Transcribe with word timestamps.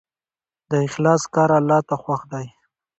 د 0.69 0.71
اخلاص 0.87 1.23
کار 1.35 1.49
الله 1.59 1.79
ته 1.87 1.95
خوښ 2.01 2.21
دی. 2.31 2.45